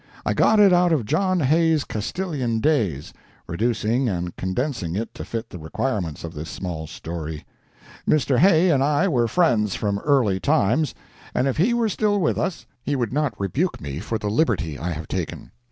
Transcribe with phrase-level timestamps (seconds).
[0.25, 3.13] I got it out of John Hay's Castilian Days,
[3.45, 7.45] reducing and condensing it to fit the requirements of this small story.
[8.09, 8.39] Mr.
[8.39, 10.95] Hay and I were friends from early times,
[11.35, 14.75] and if he were still with us he would not rebuke me for the liberty
[14.79, 15.51] I have taken.